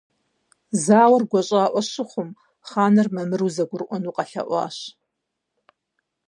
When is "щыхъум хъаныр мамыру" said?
1.89-3.53